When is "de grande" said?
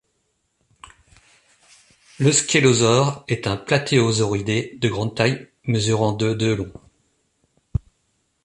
4.81-5.13